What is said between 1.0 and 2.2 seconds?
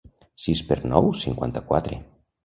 cinquanta-quatre.